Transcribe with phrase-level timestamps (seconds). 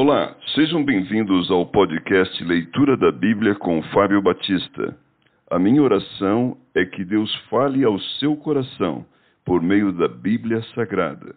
[0.00, 4.96] Olá, sejam bem-vindos ao podcast Leitura da Bíblia com Fábio Batista.
[5.50, 9.04] A minha oração é que Deus fale ao seu coração
[9.44, 11.34] por meio da Bíblia Sagrada.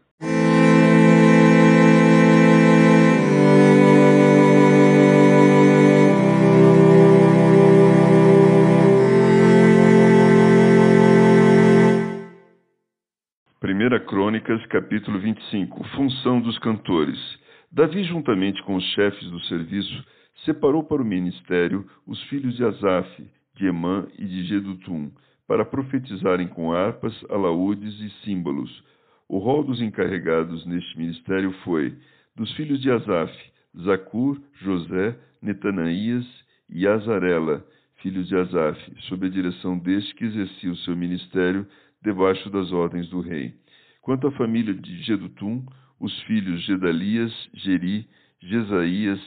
[13.59, 15.83] Primeira Crônicas, capítulo 25.
[15.95, 17.40] Função dos cantores.
[17.71, 20.03] Davi, juntamente com os chefes do serviço,
[20.43, 23.25] separou para o ministério os filhos de Asaf,
[23.55, 25.09] de Emã e de Gedutum,
[25.47, 28.83] para profetizarem com harpas, alaúdes e símbolos.
[29.27, 31.97] O rol dos encarregados neste ministério foi
[32.35, 33.33] dos filhos de Asaf,
[33.83, 36.25] Zacur, José, Netanaías
[36.69, 37.65] e Azarela,
[38.01, 38.77] filhos de Asaf,
[39.07, 41.65] sob a direção deste que exercia o seu ministério
[42.03, 43.53] debaixo das ordens do rei.
[44.01, 45.65] Quanto à família de Gedutum,
[46.01, 48.09] os filhos Gedalias, Geri,
[48.41, 49.19] Jesaías,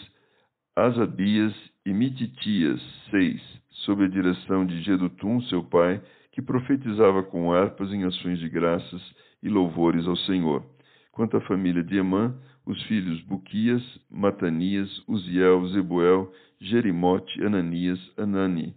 [0.74, 1.54] Asabias
[1.86, 3.40] e Mititias, seis,
[3.84, 9.00] sob a direção de Gedutum, seu pai, que profetizava com harpas em ações de graças
[9.40, 10.64] e louvores ao Senhor.
[11.12, 18.74] Quanto à família de Emã, os filhos Buquias, Matanias, Uziel, Zebuel, Jerimote, Ananias, Anani,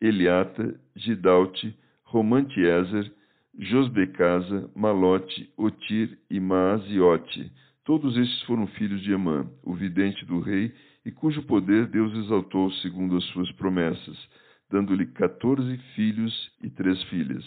[0.00, 3.12] Eliata, Gidalte, Romantiezer,
[3.58, 7.50] Josbecasa, Malote, Otir e Maaziote.
[7.84, 10.72] Todos estes foram filhos de Emã, o vidente do rei,
[11.04, 14.16] e cujo poder Deus exaltou segundo as suas promessas,
[14.70, 17.44] dando-lhe quatorze filhos e três filhas.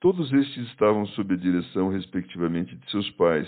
[0.00, 3.46] Todos estes estavam sob a direção, respectivamente, de seus pais,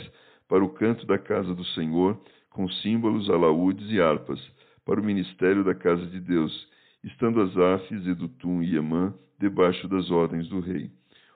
[0.48, 4.41] para o canto da casa do Senhor, com símbolos, alaúdes e harpas,
[4.84, 6.69] para o ministério da casa de Deus,
[7.02, 10.91] estando Asaf, Zedutum e Emã debaixo das ordens do rei.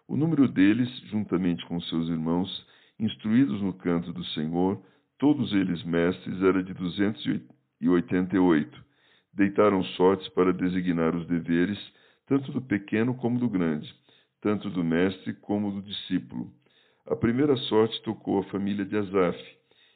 [0.08, 2.66] O número deles, juntamente com seus irmãos,
[2.98, 4.82] instruídos no canto do Senhor,
[5.18, 7.24] todos eles mestres, era de duzentos
[7.80, 8.82] e oitenta e oito.
[9.32, 11.78] Deitaram sortes para designar os deveres,
[12.26, 13.92] tanto do pequeno como do grande,
[14.40, 16.52] tanto do mestre como do discípulo.
[17.06, 19.38] A primeira sorte tocou a família de Asaf,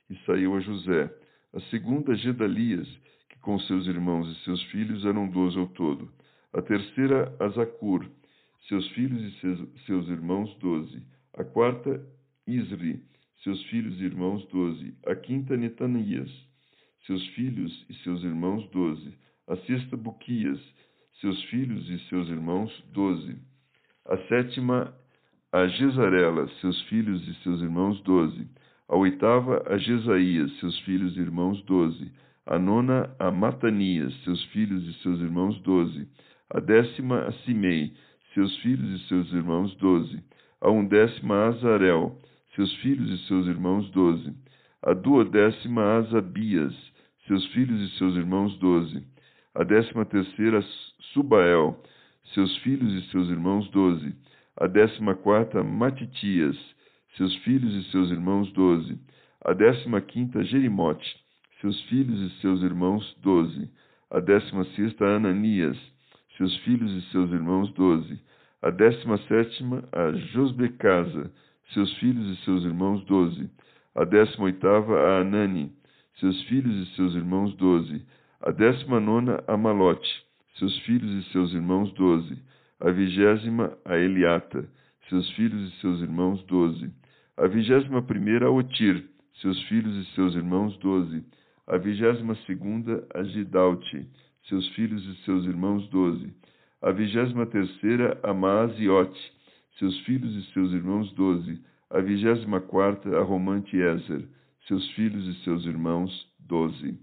[0.09, 1.13] e saiu a José.
[1.53, 2.89] A segunda, Gedalias,
[3.29, 6.11] que com seus irmãos e seus filhos eram doze ao todo.
[6.53, 7.49] A terceira, a
[8.69, 11.03] seus filhos e seus, seus irmãos, doze.
[11.35, 12.01] A quarta,
[12.47, 13.03] Isri,
[13.43, 14.95] seus filhos e irmãos, doze.
[15.07, 16.31] A quinta, Netanias,
[17.07, 19.15] seus filhos e seus irmãos, doze.
[19.47, 20.61] A sexta, Buquias,
[21.21, 23.37] seus filhos e seus irmãos, doze.
[24.05, 24.95] A sétima,
[25.53, 28.49] a Jezarela, seus filhos e seus irmãos, doze.
[28.89, 32.13] A oitava, a Jesaías, seus filhos e irmãos, doze.
[32.45, 36.09] A nona, a Matanias, seus filhos e seus irmãos, doze.
[36.51, 37.93] A décima, a Simei,
[38.37, 40.23] seus filhos e seus irmãos, doze.
[40.61, 42.21] A undécima Azarel,
[42.55, 44.31] seus filhos e seus irmãos, doze.
[44.83, 46.75] A duodécima Asabias,
[47.27, 49.03] seus filhos e seus irmãos, doze.
[49.55, 50.63] A décima terceira
[51.15, 51.83] Subael,
[52.35, 54.15] seus filhos e seus irmãos, doze.
[54.59, 56.59] A décima quarta Matitias,
[57.17, 59.01] seus filhos e seus irmãos, doze.
[59.47, 61.17] A décima quinta Jerimote,
[61.63, 63.71] seus filhos e seus irmãos, doze.
[64.11, 65.79] A décima sexta Ananias,
[66.37, 68.21] seus filhos e seus irmãos, doze.
[68.63, 71.31] A décima sétima, a Josbecasa,
[71.73, 73.51] seus filhos e seus irmãos, doze.
[73.95, 75.73] A décima oitava, a Anani,
[76.21, 78.05] seus filhos e seus irmãos, doze.
[78.41, 80.09] A décima nona, a Malote,
[80.59, 82.39] seus filhos e seus irmãos, doze.
[82.81, 84.69] A vigésima, a Eliata,
[85.09, 86.91] seus filhos e seus irmãos, doze.
[87.37, 89.09] A vigésima primeira, a Otir,
[89.41, 91.25] seus filhos e seus irmãos, doze.
[91.67, 94.07] A vigésima segunda, a Gidalte,
[94.49, 96.33] seus filhos e seus irmãos, doze.
[96.83, 99.33] A vigésima terceira, a Maaziote,
[99.79, 101.61] seus filhos e seus irmãos, doze.
[101.91, 104.29] A vigésima quarta, a Romante Ezer,
[104.67, 106.99] seus filhos e seus irmãos, doze.